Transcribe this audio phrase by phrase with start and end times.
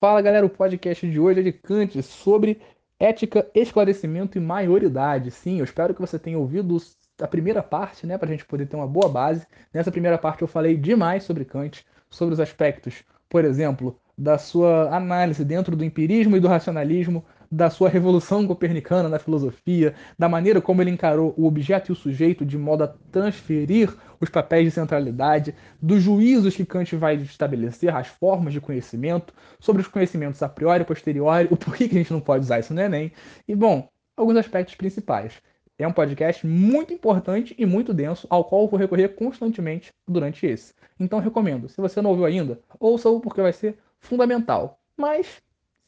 [0.00, 2.58] Fala galera, o podcast de hoje é de Kant sobre
[2.98, 5.30] ética, esclarecimento e maioridade.
[5.30, 6.78] Sim, eu espero que você tenha ouvido
[7.20, 9.46] a primeira parte, né, para a gente poder ter uma boa base.
[9.74, 14.88] Nessa primeira parte eu falei demais sobre Kant, sobre os aspectos, por exemplo, da sua
[14.96, 20.60] análise dentro do empirismo e do racionalismo, da sua revolução copernicana na filosofia, da maneira
[20.60, 24.70] como ele encarou o objeto e o sujeito de modo a transferir os papéis de
[24.70, 30.48] centralidade, dos juízos que Kant vai estabelecer, as formas de conhecimento, sobre os conhecimentos a
[30.48, 33.10] priori e posteriori, o porquê que a gente não pode usar isso no Enem,
[33.48, 35.40] e, bom, alguns aspectos principais.
[35.78, 40.46] É um podcast muito importante e muito denso, ao qual eu vou recorrer constantemente durante
[40.46, 40.74] esse.
[41.00, 44.78] Então recomendo, se você não ouviu ainda, ouça-o porque vai ser fundamental.
[44.94, 45.40] Mas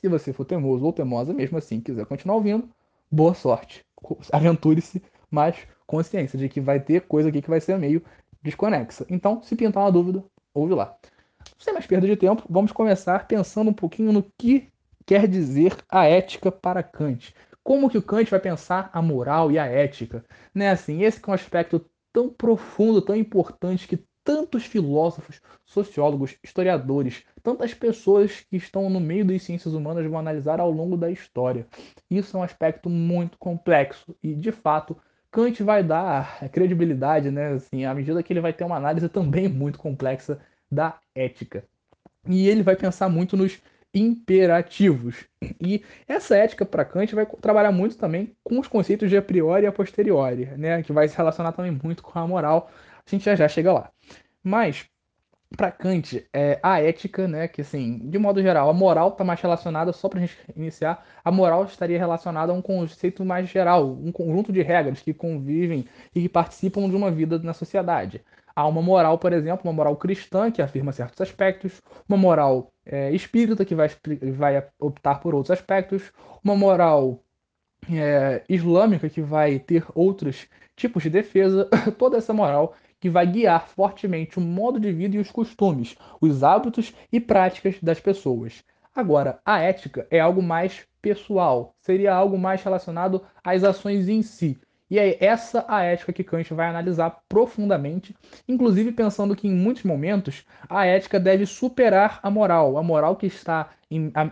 [0.03, 2.69] se você for teimoso ou teimosa, mesmo assim, quiser continuar ouvindo,
[3.09, 3.85] boa sorte.
[4.33, 5.57] Aventure-se, mas
[5.87, 8.03] consciência de que vai ter coisa aqui que vai ser meio
[8.43, 9.07] desconexa.
[9.09, 10.97] Então, se pintar uma dúvida, ouve lá.
[11.57, 14.69] Sem mais perda de tempo, vamos começar pensando um pouquinho no que
[15.07, 17.33] quer dizer a ética para Kant.
[17.63, 20.25] Como que o Kant vai pensar a moral e a ética?
[20.53, 27.25] Né, assim, esse é um aspecto tão profundo, tão importante que tantos filósofos, sociólogos, historiadores,
[27.43, 31.67] tantas pessoas que estão no meio das ciências humanas vão analisar ao longo da história.
[32.11, 34.97] Isso é um aspecto muito complexo e, de fato,
[35.31, 39.49] Kant vai dar credibilidade, né, assim, à medida que ele vai ter uma análise também
[39.49, 40.39] muito complexa
[40.71, 41.65] da ética.
[42.29, 43.59] E ele vai pensar muito nos
[43.95, 45.27] imperativos.
[45.61, 49.65] E essa ética para Kant vai trabalhar muito também com os conceitos de a priori
[49.65, 52.71] e a posteriori, né, que vai se relacionar também muito com a moral.
[53.07, 53.91] A gente já já chega lá.
[54.43, 54.87] Mas
[55.57, 59.41] para Kant, é, a ética, né, que assim, de modo geral, a moral está mais
[59.41, 63.93] relacionada, só para a gente iniciar, a moral estaria relacionada a um conceito mais geral,
[63.93, 68.23] um conjunto de regras que convivem e que participam de uma vida na sociedade.
[68.55, 73.11] Há uma moral, por exemplo, uma moral cristã, que afirma certos aspectos, uma moral é,
[73.13, 73.89] espírita, que vai,
[74.37, 76.13] vai optar por outros aspectos,
[76.45, 77.23] uma moral
[77.91, 83.67] é, islâmica, que vai ter outros tipos de defesa, toda essa moral que vai guiar
[83.67, 88.63] fortemente o modo de vida e os costumes, os hábitos e práticas das pessoas.
[88.95, 94.57] Agora, a ética é algo mais pessoal, seria algo mais relacionado às ações em si.
[94.93, 98.15] E é essa a ética que Kant vai analisar profundamente,
[98.47, 102.77] inclusive pensando que em muitos momentos a ética deve superar a moral.
[102.77, 103.71] A moral que está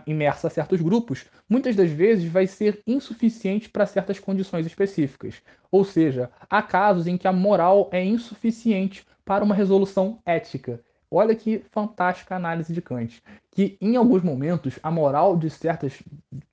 [0.05, 5.41] imersa a certos grupos, muitas das vezes vai ser insuficiente para certas condições específicas.
[5.71, 10.79] Ou seja, há casos em que a moral é insuficiente para uma resolução ética.
[11.09, 13.23] Olha que fantástica análise de Kant.
[13.49, 16.03] Que em alguns momentos a moral de certas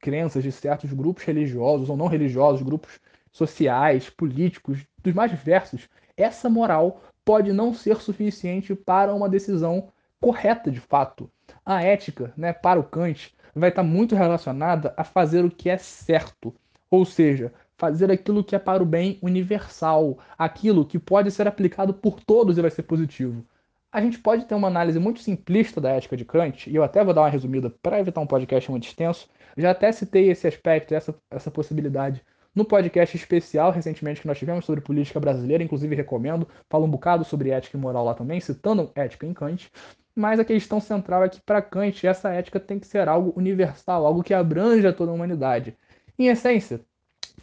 [0.00, 2.98] crenças, de certos grupos religiosos ou não religiosos, grupos
[3.38, 9.88] sociais, políticos, dos mais diversos, essa moral pode não ser suficiente para uma decisão
[10.20, 11.30] correta de fato.
[11.64, 15.78] A ética, né, para o Kant, vai estar muito relacionada a fazer o que é
[15.78, 16.54] certo,
[16.90, 21.94] ou seja, fazer aquilo que é para o bem universal, aquilo que pode ser aplicado
[21.94, 23.44] por todos e vai ser positivo.
[23.90, 27.02] A gente pode ter uma análise muito simplista da ética de Kant, e eu até
[27.04, 29.28] vou dar uma resumida para evitar um podcast muito extenso.
[29.56, 32.22] Já até citei esse aspecto, essa, essa possibilidade
[32.58, 37.24] no podcast especial recentemente que nós tivemos sobre política brasileira, inclusive recomendo, falo um bocado
[37.24, 39.70] sobre ética e moral lá também, citando ética em Kant.
[40.12, 44.04] Mas a questão central é que para Kant essa ética tem que ser algo universal,
[44.04, 45.76] algo que abranja toda a humanidade.
[46.18, 46.80] Em essência,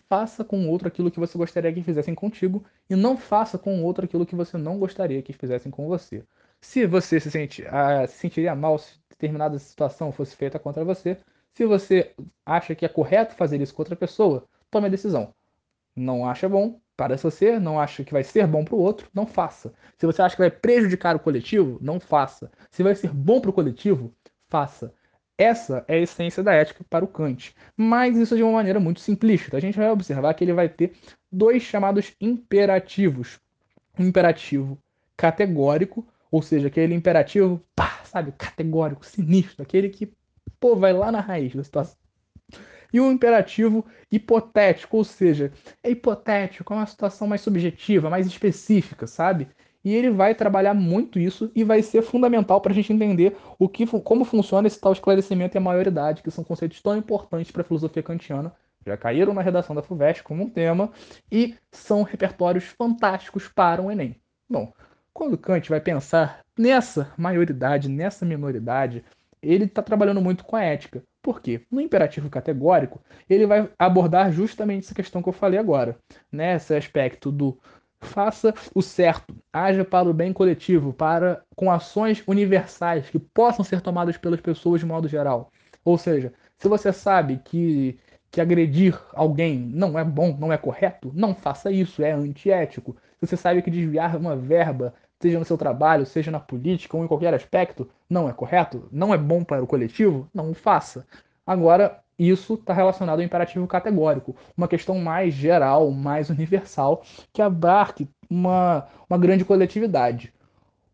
[0.09, 3.79] faça com o outro aquilo que você gostaria que fizessem contigo e não faça com
[3.79, 6.25] o outro aquilo que você não gostaria que fizessem com você.
[6.59, 11.17] Se você se, sente, uh, se sentiria mal se determinada situação fosse feita contra você,
[11.53, 12.11] se você
[12.45, 15.33] acha que é correto fazer isso com outra pessoa, tome a decisão.
[15.95, 19.25] Não acha bom para você, não acha que vai ser bom para o outro, não
[19.25, 19.73] faça.
[19.97, 22.51] Se você acha que vai prejudicar o coletivo, não faça.
[22.69, 24.13] Se vai ser bom para o coletivo,
[24.49, 24.93] faça.
[25.37, 27.55] Essa é a essência da ética para o Kant.
[27.77, 29.55] Mas isso de uma maneira muito simplista.
[29.55, 30.91] A gente vai observar que ele vai ter
[31.31, 33.39] dois chamados imperativos.
[33.97, 34.77] Um imperativo
[35.15, 40.11] categórico, ou seja, aquele imperativo, pá, sabe, categórico, sinistro, aquele que,
[40.59, 42.04] pô, vai lá na raiz da situação
[42.95, 45.51] e o imperativo hipotético, ou seja,
[45.83, 49.49] é hipotético, é uma situação mais subjetiva, mais específica, sabe?
[49.83, 53.67] E ele vai trabalhar muito isso e vai ser fundamental para a gente entender o
[53.67, 57.63] que, como funciona esse tal esclarecimento e a maioridade, que são conceitos tão importantes para
[57.63, 58.53] a filosofia kantiana,
[58.85, 60.89] já caíram na redação da FUVEST como um tema
[61.29, 64.15] e são repertórios fantásticos para o Enem.
[64.49, 64.71] Bom,
[65.13, 69.03] quando Kant vai pensar nessa maioridade, nessa minoridade,
[69.41, 71.03] ele está trabalhando muito com a ética.
[71.25, 71.65] Por quê?
[71.71, 75.97] No imperativo categórico, ele vai abordar justamente essa questão que eu falei agora,
[76.31, 76.53] né?
[76.55, 77.59] Esse aspecto do
[77.99, 83.81] faça o certo, haja para o bem coletivo, para com ações universais que possam ser
[83.81, 85.51] tomadas pelas pessoas de modo geral.
[85.83, 87.97] Ou seja, se você sabe que,
[88.29, 92.95] que agredir alguém não é bom, não é correto, não faça isso, é antiético.
[93.19, 97.03] Se você sabe que desviar uma verba, seja no seu trabalho, seja na política ou
[97.03, 101.05] em qualquer aspecto, não é correto, não é bom para o coletivo, não o faça.
[101.45, 107.03] Agora, isso está relacionado ao imperativo categórico, uma questão mais geral, mais universal,
[107.33, 110.33] que abarque uma, uma grande coletividade.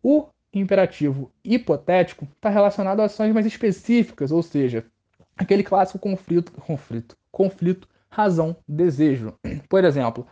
[0.03, 4.85] O imperativo hipotético está relacionado a ações mais específicas, ou seja,
[5.37, 9.33] aquele clássico conflito, conflito, conflito, razão, desejo.
[9.69, 10.27] Por exemplo,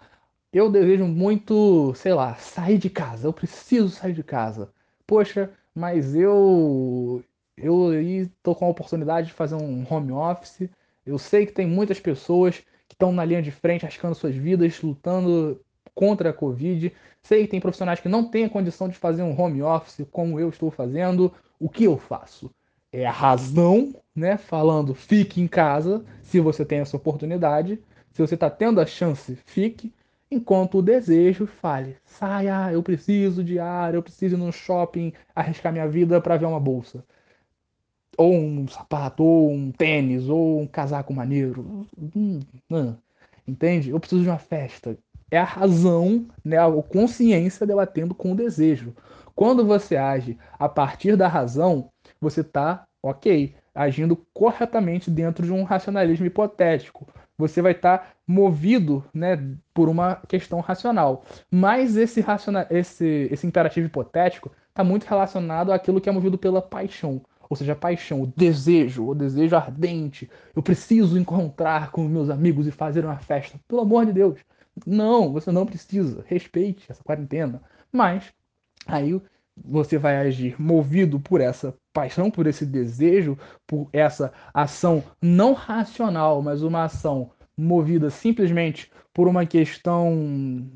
[0.52, 4.72] eu desejo muito, sei lá, sair de casa, eu preciso sair de casa.
[5.06, 7.24] Poxa, mas eu
[7.58, 10.70] eu estou com a oportunidade de fazer um home office.
[11.06, 14.82] Eu sei que tem muitas pessoas que estão na linha de frente, arriscando suas vidas,
[14.82, 15.60] lutando
[15.94, 16.94] contra a Covid.
[17.22, 20.40] Sei que tem profissionais que não têm a condição de fazer um home office como
[20.40, 21.34] eu estou fazendo.
[21.60, 22.50] O que eu faço?
[22.92, 24.38] É a razão, né?
[24.38, 27.80] Falando fique em casa se você tem essa oportunidade.
[28.12, 29.94] Se você está tendo a chance, fique.
[30.32, 35.72] Enquanto o desejo fale, saia, eu preciso de ar, eu preciso ir no shopping arriscar
[35.72, 37.04] minha vida para ver uma bolsa.
[38.18, 41.88] Ou um sapato, ou um tênis, ou um casaco maneiro.
[42.16, 42.40] Hum,
[43.48, 43.90] entende?
[43.90, 44.98] Eu preciso de uma festa
[45.32, 48.96] é a razão, né, a consciência debatendo com o desejo.
[49.36, 51.90] Quando você age a partir da razão,
[52.20, 57.08] você está, ok, agindo corretamente dentro de um racionalismo hipotético.
[57.40, 61.24] Você vai estar tá movido né, por uma questão racional.
[61.50, 66.62] Mas esse, raciona esse, esse imperativo hipotético está muito relacionado àquilo que é movido pela
[66.62, 67.22] paixão.
[67.50, 70.30] Ou seja, a paixão, o desejo, o desejo ardente.
[70.54, 73.58] Eu preciso encontrar com meus amigos e fazer uma festa.
[73.68, 74.38] Pelo amor de Deus.
[74.86, 76.24] Não, você não precisa.
[76.28, 77.62] Respeite essa quarentena.
[77.90, 78.34] Mas
[78.86, 79.20] aí
[79.56, 86.42] você vai agir movido por essa paixão, por esse desejo, por essa ação não racional,
[86.42, 90.68] mas uma ação movida simplesmente por uma questão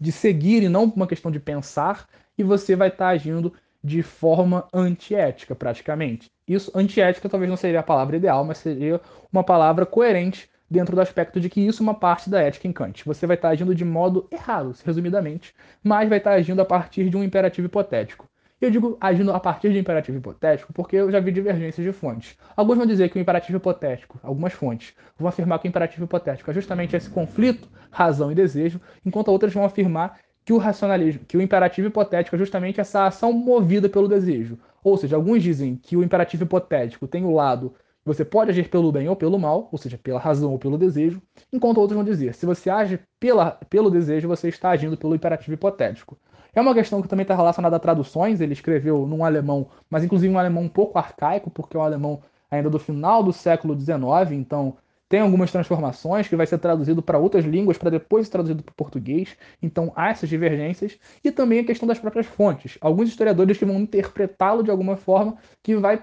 [0.00, 2.06] de seguir e não uma questão de pensar,
[2.36, 3.52] e você vai estar agindo
[3.82, 6.30] de forma antiética, praticamente.
[6.46, 9.00] Isso, antiética, talvez não seria a palavra ideal, mas seria
[9.32, 12.72] uma palavra coerente dentro do aspecto de que isso é uma parte da ética em
[12.72, 13.04] Kant.
[13.04, 17.16] Você vai estar agindo de modo errado, resumidamente, mas vai estar agindo a partir de
[17.16, 18.27] um imperativo hipotético.
[18.60, 22.36] Eu digo agindo a partir de imperativo hipotético porque eu já vi divergências de fontes.
[22.56, 26.50] Alguns vão dizer que o imperativo hipotético, algumas fontes, vão afirmar que o imperativo hipotético
[26.50, 31.36] é justamente esse conflito, razão e desejo, enquanto outras vão afirmar que o racionalismo, que
[31.36, 34.58] o imperativo hipotético é justamente essa ação movida pelo desejo.
[34.82, 37.74] Ou seja, alguns dizem que o imperativo hipotético tem o lado
[38.08, 41.20] você pode agir pelo bem ou pelo mal, ou seja, pela razão ou pelo desejo,
[41.52, 45.52] enquanto outros vão dizer, se você age pela, pelo desejo, você está agindo pelo imperativo
[45.52, 46.18] hipotético.
[46.58, 50.34] É uma questão que também está relacionada a traduções, ele escreveu num alemão, mas inclusive
[50.34, 52.20] um alemão um pouco arcaico, porque é um alemão
[52.50, 54.76] ainda do final do século XIX, então
[55.08, 58.72] tem algumas transformações que vai ser traduzido para outras línguas para depois ser traduzido para
[58.72, 59.36] o português.
[59.62, 62.76] Então há essas divergências e também a questão das próprias fontes.
[62.80, 66.02] Alguns historiadores que vão interpretá-lo de alguma forma que vai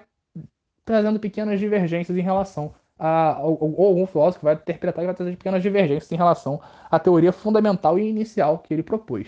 [0.85, 5.31] trazendo pequenas divergências em relação a, ou, ou algum filósofo vai interpretar e vai trazer
[5.31, 9.27] pequenas divergências em relação à teoria fundamental e inicial que ele propôs.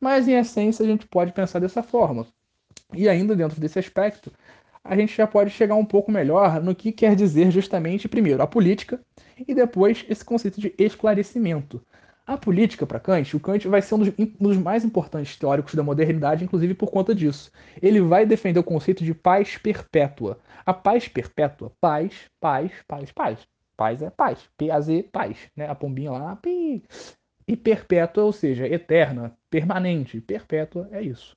[0.00, 2.26] Mas, em essência, a gente pode pensar dessa forma.
[2.94, 4.32] E ainda dentro desse aspecto,
[4.84, 8.46] a gente já pode chegar um pouco melhor no que quer dizer justamente, primeiro, a
[8.46, 9.00] política
[9.46, 11.82] e depois esse conceito de esclarecimento.
[12.26, 15.74] A política, para Kant, o Kant vai ser um dos, um dos, mais importantes teóricos
[15.76, 17.52] da modernidade, inclusive por conta disso.
[17.80, 20.38] Ele vai defender o conceito de paz perpétua.
[20.64, 23.38] A paz perpétua, paz, paz, paz, paz.
[23.76, 24.40] Paz é paz.
[24.56, 25.36] P-A-Z, paz.
[25.54, 25.68] Né?
[25.68, 26.82] A pombinha lá, pi.
[27.48, 30.20] E perpétua, ou seja, eterna, permanente.
[30.20, 31.36] Perpétua é isso.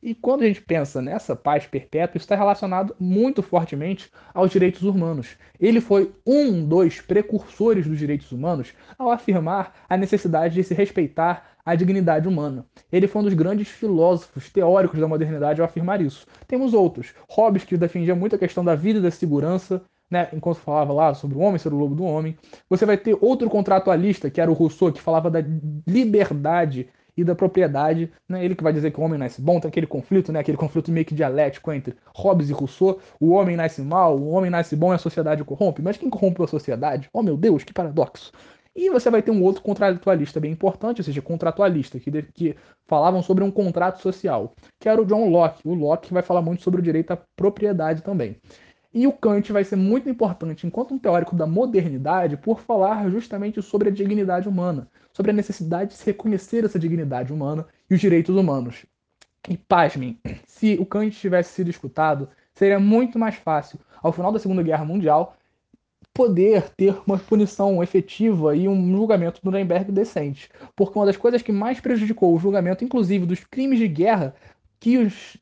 [0.00, 5.36] E quando a gente pensa nessa paz perpétua, está relacionado muito fortemente aos direitos humanos.
[5.58, 11.56] Ele foi um dos precursores dos direitos humanos ao afirmar a necessidade de se respeitar
[11.66, 12.64] a dignidade humana.
[12.92, 16.24] Ele foi um dos grandes filósofos teóricos da modernidade ao afirmar isso.
[16.46, 17.12] Temos outros.
[17.28, 21.14] Hobbes, que defendia muito a questão da vida e da segurança, né, enquanto falava lá
[21.14, 22.36] sobre o homem ser o lobo do homem.
[22.68, 25.42] Você vai ter outro contratualista, que era o Rousseau, que falava da
[25.86, 28.44] liberdade e da propriedade, né?
[28.44, 30.38] Ele que vai dizer que o homem nasce bom, tem aquele conflito, né?
[30.38, 34.50] Aquele conflito meio que dialético entre Hobbes e Rousseau, o homem nasce mal, o homem
[34.50, 35.82] nasce bom e a sociedade corrompe.
[35.82, 37.08] Mas quem corrompe a sociedade?
[37.12, 38.30] Oh meu Deus, que paradoxo!
[38.80, 43.20] E você vai ter um outro contratualista bem importante, ou seja, contratualista, que, que falavam
[43.20, 45.66] sobre um contrato social, que era o John Locke.
[45.66, 48.36] O Locke vai falar muito sobre o direito à propriedade também.
[48.92, 53.60] E o Kant vai ser muito importante enquanto um teórico da modernidade por falar justamente
[53.60, 58.00] sobre a dignidade humana, sobre a necessidade de se reconhecer essa dignidade humana e os
[58.00, 58.86] direitos humanos.
[59.48, 64.38] E pasmem, se o Kant tivesse sido escutado, seria muito mais fácil, ao final da
[64.38, 65.36] Segunda Guerra Mundial,
[66.12, 70.50] poder ter uma punição efetiva e um julgamento do Nuremberg decente.
[70.74, 74.34] Porque uma das coisas que mais prejudicou o julgamento, inclusive dos crimes de guerra
[74.80, 75.36] que os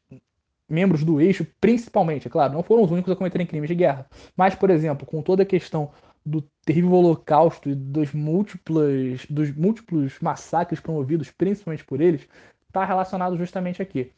[0.68, 4.06] membros do eixo, principalmente, é claro, não foram os únicos a cometerem crimes de guerra,
[4.36, 5.90] mas, por exemplo, com toda a questão
[6.24, 12.26] do terrível holocausto e dos múltiplos, dos múltiplos massacres promovidos principalmente por eles,
[12.66, 14.10] está relacionado justamente aqui.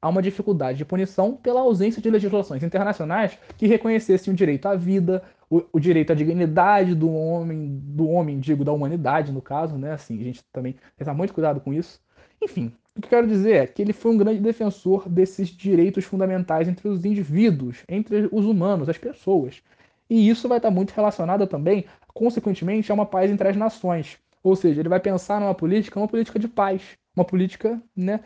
[0.00, 4.74] Há uma dificuldade de punição pela ausência de legislações internacionais que reconhecessem o direito à
[4.74, 9.78] vida, o, o, direito à dignidade do homem, do homem, digo, da humanidade, no caso,
[9.78, 9.92] né?
[9.92, 12.00] Assim, a gente também tem que muito cuidado com isso.
[12.42, 16.04] Enfim, o que eu quero dizer é que ele foi um grande defensor desses direitos
[16.04, 19.62] fundamentais entre os indivíduos, entre os humanos, as pessoas.
[20.10, 24.18] E isso vai estar muito relacionado também, consequentemente, a uma paz entre as nações.
[24.42, 26.82] Ou seja, ele vai pensar numa política, uma política de paz,
[27.16, 28.20] uma política né,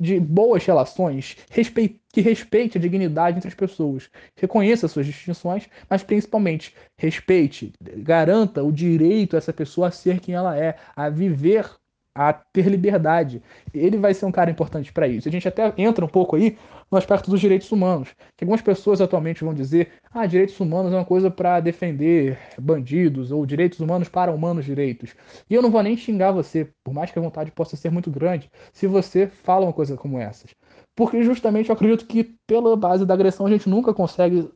[0.00, 1.36] de boas relações,
[2.12, 8.72] que respeite a dignidade entre as pessoas, reconheça suas distinções, mas principalmente respeite, garanta o
[8.72, 11.68] direito dessa pessoa a ser quem ela é, a viver
[12.14, 13.42] a ter liberdade.
[13.72, 15.28] Ele vai ser um cara importante para isso.
[15.28, 16.56] A gente até entra um pouco aí
[16.90, 20.96] no aspecto dos direitos humanos, que algumas pessoas atualmente vão dizer: "Ah, direitos humanos é
[20.96, 25.14] uma coisa para defender bandidos ou direitos humanos para humanos direitos".
[25.48, 28.10] E eu não vou nem xingar você, por mais que a vontade possa ser muito
[28.10, 30.54] grande, se você fala uma coisa como essas.
[30.96, 34.50] Porque justamente eu acredito que pela base da agressão a gente nunca consegue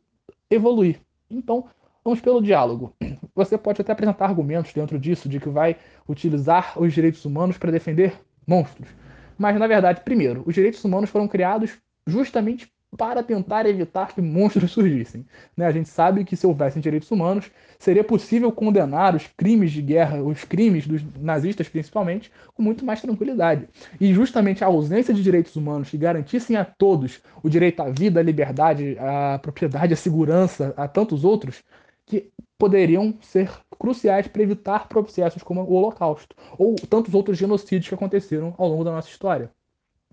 [0.49, 0.99] evoluir.
[1.29, 1.65] Então,
[2.03, 2.95] vamos pelo diálogo.
[3.35, 7.71] Você pode até apresentar argumentos dentro disso de que vai utilizar os direitos humanos para
[7.71, 8.13] defender
[8.45, 8.89] monstros.
[9.37, 14.69] Mas, na verdade, primeiro, os direitos humanos foram criados justamente para tentar evitar que monstros
[14.71, 15.25] surgissem.
[15.57, 15.65] Né?
[15.65, 20.21] A gente sabe que se houvessem direitos humanos, seria possível condenar os crimes de guerra,
[20.21, 23.67] os crimes dos nazistas principalmente, com muito mais tranquilidade.
[23.99, 28.19] E justamente a ausência de direitos humanos que garantissem a todos o direito à vida,
[28.19, 31.63] à liberdade, à propriedade, à segurança, a tantos outros,
[32.05, 37.95] que poderiam ser cruciais para evitar processos como o Holocausto ou tantos outros genocídios que
[37.95, 39.51] aconteceram ao longo da nossa história.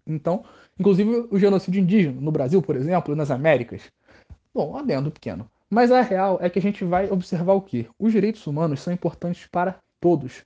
[0.06, 0.44] Então,
[0.78, 3.82] inclusive o genocídio indígena no Brasil, por exemplo, nas Américas.
[4.52, 5.48] Bom, adendo pequeno.
[5.68, 7.86] Mas a real é que a gente vai observar o quê?
[7.98, 10.44] Os direitos humanos são importantes para todos.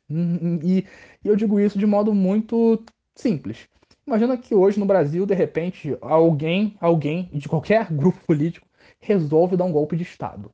[0.63, 0.85] E
[1.25, 2.83] eu digo isso de modo muito
[3.15, 3.67] simples.
[4.07, 8.67] Imagina que hoje no Brasil, de repente, alguém, alguém de qualquer grupo político
[9.01, 10.51] resolve dar um golpe de Estado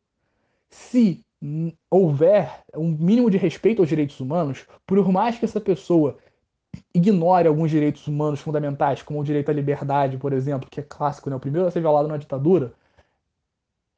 [0.70, 1.24] se
[1.90, 6.18] houver um mínimo de respeito aos direitos humanos, por mais que essa pessoa
[6.94, 11.30] ignore alguns direitos humanos fundamentais, como o direito à liberdade, por exemplo, que é clássico,
[11.30, 11.36] né?
[11.36, 12.72] o primeiro a ser violado na ditadura,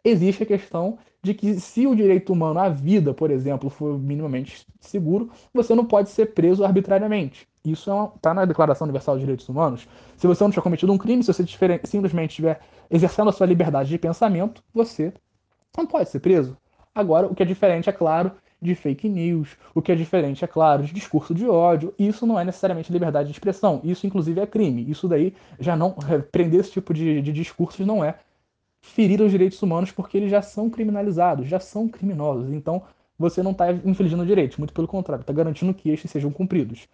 [0.04, 4.66] existe a questão de que se o direito humano à vida, por exemplo, for minimamente
[4.80, 7.46] seguro, você não pode ser preso arbitrariamente.
[7.64, 9.86] Isso está é na Declaração Universal dos Direitos Humanos.
[10.16, 11.44] Se você não tiver cometido um crime, se você
[11.84, 12.60] simplesmente estiver
[12.90, 15.14] exercendo a sua liberdade de pensamento, você
[15.76, 16.56] não pode ser preso.
[16.94, 20.46] Agora, o que é diferente, é claro, de fake news, o que é diferente, é
[20.46, 24.46] claro, de discurso de ódio, isso não é necessariamente liberdade de expressão, isso inclusive é
[24.46, 24.88] crime.
[24.88, 25.96] Isso daí já não.
[26.30, 28.14] Prender esse tipo de, de discursos não é
[28.80, 32.52] ferir os direitos humanos porque eles já são criminalizados, já são criminosos.
[32.52, 32.82] Então,
[33.18, 36.88] você não está infringindo direitos, muito pelo contrário, está garantindo que estes sejam cumpridos.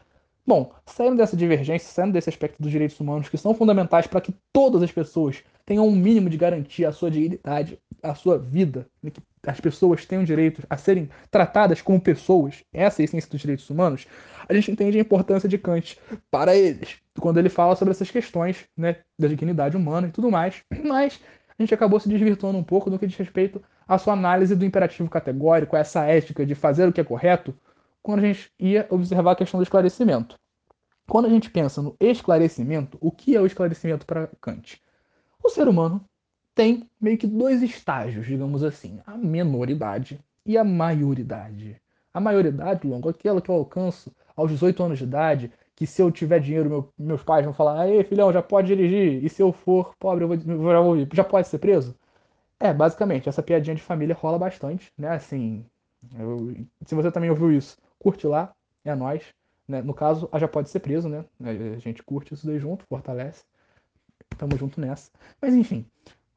[0.47, 4.35] Bom, saindo dessa divergência, saindo desse aspecto dos direitos humanos que são fundamentais para que
[4.51, 9.11] todas as pessoas tenham um mínimo de garantia à sua dignidade, à sua vida, né,
[9.11, 13.41] que as pessoas tenham direito a serem tratadas como pessoas, essa é a essência dos
[13.41, 14.07] direitos humanos,
[14.49, 15.99] a gente entende a importância de Kant
[16.31, 20.63] para eles, quando ele fala sobre essas questões né, da dignidade humana e tudo mais.
[20.85, 21.21] Mas
[21.59, 24.65] a gente acabou se desvirtuando um pouco no que diz respeito à sua análise do
[24.65, 27.55] imperativo categórico, essa ética de fazer o que é correto,
[28.03, 30.37] quando a gente ia observar a questão do esclarecimento.
[31.09, 34.81] Quando a gente pensa no esclarecimento, o que é o esclarecimento para Kant?
[35.43, 36.05] O ser humano
[36.59, 41.81] tem meio que dois estágios, digamos assim: a menoridade e a maioridade.
[42.13, 46.11] A maioridade, longo, aquela que eu alcanço aos 18 anos de idade, que se eu
[46.11, 49.53] tiver dinheiro, meu, meus pais vão falar: Aí, filhão, já pode dirigir, e se eu
[49.53, 51.95] for pobre, eu vou, já, vou, já pode ser preso?
[52.59, 55.11] É, basicamente, essa piadinha de família rola bastante, né?
[55.11, 55.65] Assim,
[56.19, 58.53] eu, se você também ouviu isso, curte lá,
[58.85, 59.23] é nós.
[59.69, 59.81] Né?
[59.81, 61.25] No caso, a já pode ser preso, né?
[61.41, 63.45] A gente curte isso daí junto, fortalece.
[64.37, 65.11] Tamo junto nessa.
[65.41, 65.87] Mas enfim,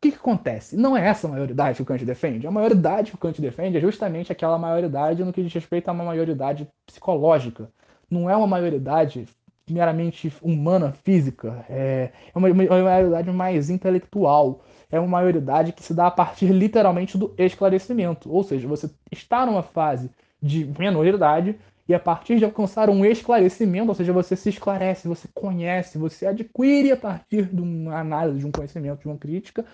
[0.01, 0.75] que, que acontece?
[0.75, 2.47] Não é essa a maioridade que o Kant defende.
[2.47, 5.91] A maioridade que o Kant defende é justamente aquela maioridade no que diz respeito a
[5.91, 7.69] uma maioridade psicológica.
[8.09, 9.27] Não é uma maioridade
[9.69, 11.63] meramente humana, física.
[11.69, 14.63] É, é uma, uma maioridade mais intelectual.
[14.91, 18.33] É uma maioridade que se dá a partir literalmente do esclarecimento.
[18.33, 20.09] Ou seja, você está numa fase
[20.41, 21.55] de menoridade
[21.91, 26.25] e a partir de alcançar um esclarecimento, ou seja, você se esclarece, você conhece, você
[26.25, 29.65] adquire a partir de uma análise, de um conhecimento, de uma crítica,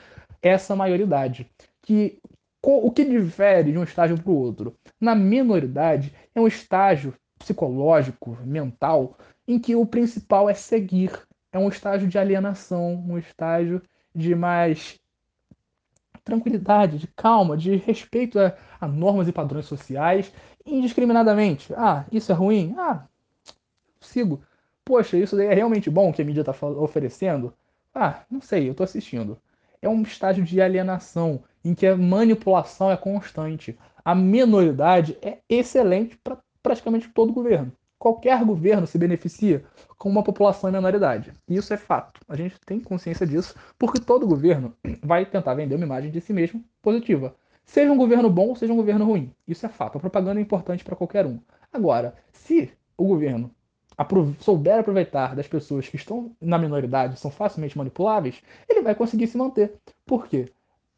[0.41, 1.47] essa maioridade.
[1.83, 2.19] Que
[2.63, 4.75] o que difere de um estágio para o outro?
[5.00, 9.15] Na minoridade, é um estágio psicológico, mental,
[9.47, 11.12] em que o principal é seguir.
[11.51, 13.79] É um estágio de alienação, um estágio
[14.13, 15.00] de mais
[16.27, 20.31] tranquilidade, de calma, de respeito a, a normas e padrões sociais,
[20.65, 21.74] indiscriminadamente.
[21.75, 22.75] Ah, isso é ruim?
[22.77, 23.07] Ah,
[24.01, 24.41] sigo.
[24.86, 27.53] Poxa, isso daí é realmente bom que a mídia está oferecendo?
[27.93, 29.38] Ah, não sei, eu estou assistindo.
[29.81, 33.77] É um estágio de alienação, em que a manipulação é constante.
[34.03, 37.72] A minoridade é excelente para praticamente todo governo.
[38.00, 39.63] Qualquer governo se beneficia
[39.98, 41.34] com uma população em menoridade.
[41.48, 42.22] Isso é fato.
[42.27, 44.74] A gente tem consciência disso, porque todo governo
[45.04, 47.36] vai tentar vender uma imagem de si mesmo positiva.
[47.66, 49.34] Seja um governo bom, seja um governo ruim.
[49.48, 49.98] Isso é fato.
[49.98, 51.39] A propaganda é importante para qualquer um.
[51.74, 53.51] Agora, se o governo
[54.39, 59.38] souber aproveitar das pessoas que estão na minoridade, são facilmente manipuláveis, ele vai conseguir se
[59.38, 59.74] manter.
[60.06, 60.51] Por quê?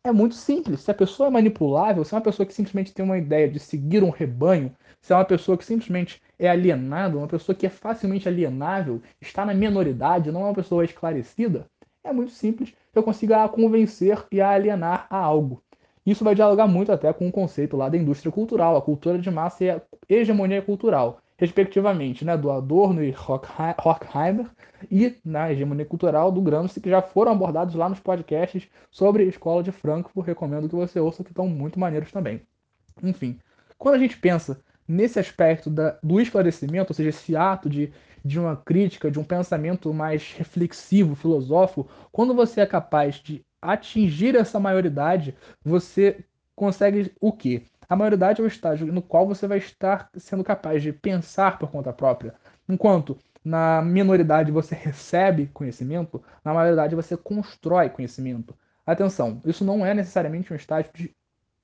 [0.04, 0.82] É muito simples.
[0.82, 3.60] Se a pessoa é manipulável, se é uma pessoa que simplesmente tem uma ideia de
[3.60, 7.70] seguir um rebanho, se é uma pessoa que simplesmente é alienada, uma pessoa que é
[7.70, 11.68] facilmente alienável, está na minoridade, não é uma pessoa esclarecida,
[12.04, 15.62] é muito simples eu consigo a convencer e a alienar a algo.
[16.06, 19.30] Isso vai dialogar muito até com o conceito lá da indústria cultural, a cultura de
[19.30, 24.50] massa e a hegemonia cultural, respectivamente, né, do Adorno e Horkheimer,
[24.90, 29.62] e na hegemonia cultural do Gramsci, que já foram abordados lá nos podcasts sobre Escola
[29.62, 30.26] de Frankfurt.
[30.26, 32.42] Recomendo que você ouça, que estão muito maneiros também.
[33.04, 33.40] Enfim,
[33.78, 37.94] quando a gente pensa nesse aspecto da, do esclarecimento, ou seja, esse ato de,
[38.26, 44.36] de uma crítica, de um pensamento mais reflexivo, filosófico, quando você é capaz de atingir
[44.36, 47.62] essa maioridade, você consegue o quê?
[47.88, 51.70] A maioridade é o estágio no qual você vai estar sendo capaz de pensar por
[51.70, 52.34] conta própria.
[52.68, 53.16] Enquanto
[53.46, 58.56] na minoridade você recebe conhecimento, na maioridade você constrói conhecimento.
[58.86, 61.16] Atenção, isso não é necessariamente um estágio de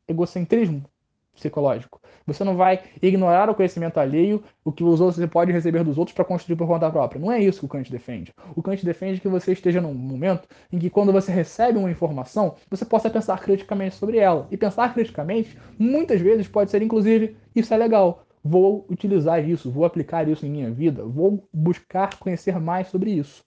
[0.07, 0.87] egocentrismo
[1.35, 2.01] psicológico.
[2.25, 5.97] Você não vai ignorar o conhecimento alheio, o que os outros você pode receber dos
[5.97, 7.21] outros para construir por conta própria.
[7.21, 8.33] Não é isso que o Kant defende.
[8.55, 12.55] O Kant defende que você esteja num momento em que quando você recebe uma informação,
[12.69, 14.47] você possa pensar criticamente sobre ela.
[14.49, 18.25] E pensar criticamente, muitas vezes pode ser inclusive isso é legal.
[18.43, 23.43] Vou utilizar isso, vou aplicar isso em minha vida, vou buscar conhecer mais sobre isso.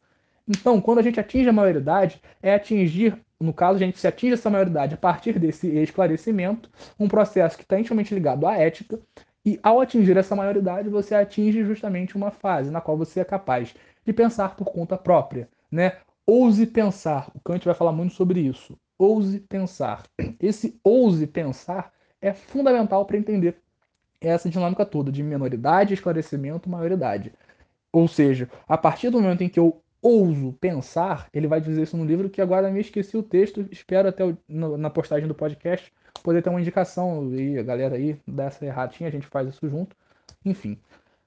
[0.49, 4.51] Então, quando a gente atinge a maioridade, é atingir no caso, gente se atinge essa
[4.51, 8.98] maioridade a partir desse esclarecimento, um processo que está intimamente ligado à ética,
[9.44, 13.74] e ao atingir essa maioridade, você atinge justamente uma fase na qual você é capaz
[14.05, 15.96] de pensar por conta própria, né?
[16.27, 17.31] Ouse pensar.
[17.35, 18.79] O Kant vai falar muito sobre isso.
[18.98, 20.03] Ouse pensar.
[20.38, 23.57] Esse ouse pensar é fundamental para entender
[24.20, 27.33] essa dinâmica toda de minoridade, esclarecimento, maioridade.
[27.92, 31.97] Ou seja, a partir do momento em que eu ouso pensar, ele vai dizer isso
[31.97, 35.35] no livro que agora me esqueci o texto, espero até o, no, na postagem do
[35.35, 39.69] podcast poder ter uma indicação e a galera aí dessa erratinha, a gente faz isso
[39.69, 39.97] junto,
[40.45, 40.79] enfim.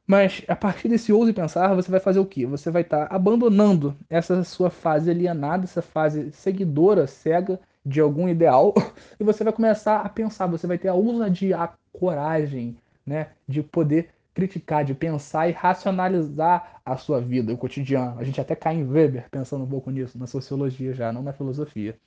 [0.05, 2.45] Mas a partir desse ouse pensar, você vai fazer o quê?
[2.45, 8.27] Você vai estar tá abandonando essa sua fase alienada, essa fase seguidora, cega de algum
[8.27, 8.73] ideal,
[9.19, 13.63] e você vai começar a pensar, você vai ter a ousadia, a coragem, né, de
[13.63, 18.19] poder criticar, de pensar e racionalizar a sua vida, o cotidiano.
[18.19, 21.33] A gente até cai em Weber pensando um pouco nisso, na sociologia já, não na
[21.33, 21.97] filosofia.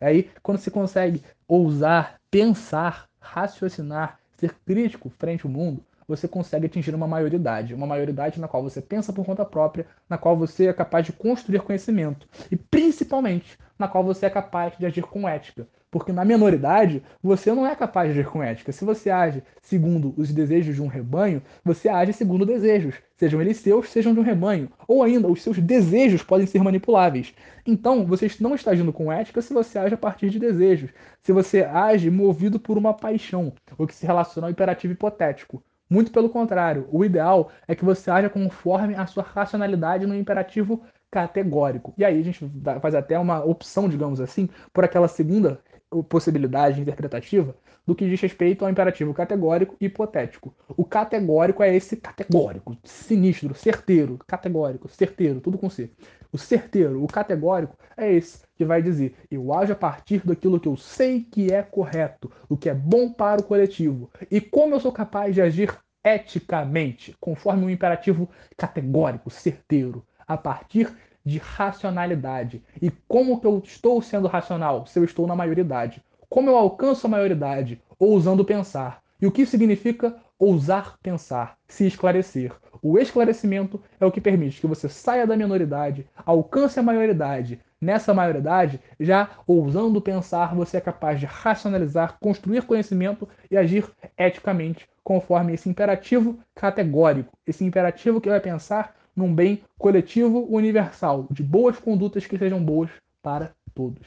[0.00, 6.94] Aí, quando você consegue ousar, pensar, raciocinar, ser crítico frente ao mundo, você consegue atingir
[6.94, 10.72] uma maioridade, uma maioridade na qual você pensa por conta própria, na qual você é
[10.72, 15.66] capaz de construir conhecimento e principalmente na qual você é capaz de agir com ética,
[15.94, 18.72] porque na minoridade, você não é capaz de agir com ética.
[18.72, 23.58] Se você age segundo os desejos de um rebanho, você age segundo desejos, sejam eles
[23.58, 24.68] seus, sejam de um rebanho.
[24.88, 27.32] Ou ainda, os seus desejos podem ser manipuláveis.
[27.64, 30.90] Então, você não está agindo com ética se você age a partir de desejos.
[31.22, 35.62] Se você age movido por uma paixão, o que se relaciona ao imperativo hipotético.
[35.88, 40.82] Muito pelo contrário, o ideal é que você haja conforme a sua racionalidade no imperativo
[41.14, 41.94] categórico.
[41.96, 42.44] E aí a gente
[42.82, 45.60] faz até uma opção, digamos assim, por aquela segunda
[46.02, 47.54] possibilidade interpretativa
[47.86, 50.54] do que diz respeito ao imperativo categórico e hipotético.
[50.76, 55.90] O categórico é esse categórico, sinistro, certeiro, categórico, certeiro, tudo com C.
[56.32, 60.68] O certeiro, o categórico, é esse que vai dizer: eu ajo a partir daquilo que
[60.68, 64.10] eu sei que é correto, o que é bom para o coletivo.
[64.30, 70.92] E como eu sou capaz de agir eticamente, conforme um imperativo categórico, certeiro, a partir
[71.24, 72.62] de racionalidade.
[72.80, 76.02] E como que eu estou sendo racional se eu estou na maioridade?
[76.28, 77.80] Como eu alcanço a maioridade?
[77.98, 79.02] Ousando pensar.
[79.20, 82.52] E o que significa ousar pensar, se esclarecer.
[82.82, 87.60] O esclarecimento é o que permite que você saia da minoridade, alcance a maioridade.
[87.80, 93.86] Nessa maioridade, já ousando pensar, você é capaz de racionalizar, construir conhecimento e agir
[94.18, 101.42] eticamente conforme esse imperativo categórico, esse imperativo que vai pensar num bem coletivo universal, de
[101.42, 102.90] boas condutas que sejam boas
[103.22, 104.06] para todos.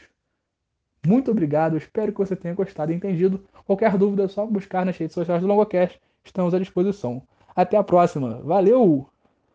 [1.05, 3.43] Muito obrigado, espero que você tenha gostado e entendido.
[3.65, 7.21] Qualquer dúvida é só buscar nas redes sociais do Longocast, estamos à disposição.
[7.55, 9.07] Até a próxima, valeu!